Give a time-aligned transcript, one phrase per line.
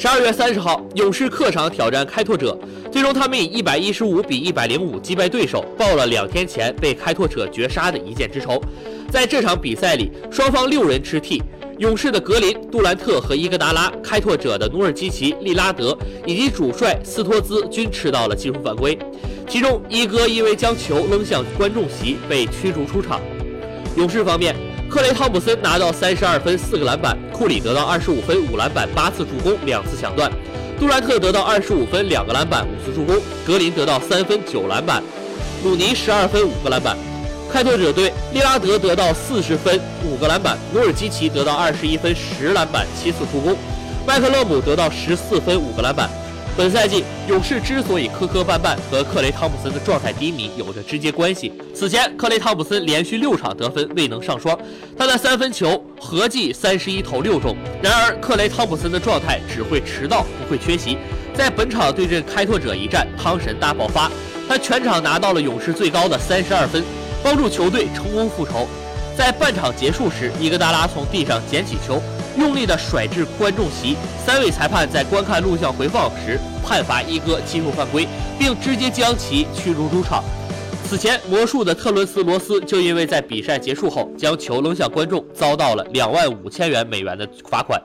[0.00, 2.56] 十二月三十号，勇士客场挑战开拓者，
[2.88, 8.62] 最终他们以一百一十五比一百零五击败对手，报了两天前被开拓者绝杀的一箭之仇。
[9.10, 11.42] 在这场比赛里，双方六人吃替，
[11.78, 18.96] 勇士的格林、杜兰特和伊戈达拉，开拓者的努尔基奇、利拉德以及主帅斯托兹均吃到了技术犯规，
[19.48, 23.20] 其中伊戈因为将球扔向观众席被驱逐出场。
[23.96, 24.54] 勇士方面。
[24.88, 30.30] 克雷·汤普森拿到三十二分、四个篮板；库里得到二十五分、五篮板、八次助攻、两次抢断；
[30.80, 33.16] 杜兰特得到二十五分、两个篮板、五次助攻；
[33.46, 35.02] 格林得到三分、九篮板；
[35.62, 36.96] 鲁尼十二分、五个篮板。
[37.52, 43.54] 开拓者队利拉德得到四十分、五个篮板；努尔基奇得到二十一分、十篮板、七次助攻；
[44.06, 46.08] 麦克勒姆得到十四分、五个篮板。
[46.58, 51.52] 本赛季勇士之所以磕磕绊绊，和克雷·汤普森的状态低迷有着直接关系。
[51.72, 54.58] 此前，克雷·汤普森连续六场得分未能上双，
[54.98, 57.56] 他的三分球合计三十一投六中。
[57.80, 60.98] 然而，克雷·汤普森的状态只会迟到，不会缺席。
[61.32, 64.10] 在本场对阵开拓者一战，汤神大爆发，
[64.48, 66.82] 他全场拿到了勇士最高的三十二分，
[67.22, 68.66] 帮助球队成功复仇。
[69.16, 72.02] 在半场结束时，伊戈达拉从地上捡起球。
[72.38, 78.06] 用力地甩至观众席，三位裁判在观看录像回放时判罚一哥技术犯规，
[78.38, 80.22] 并直接将其驱逐出场。
[80.88, 87.82] 此前，魔术的特伦斯·罗斯就因为在比赛结束后将球扔向观众，遭到了两万五千元美元的罚款。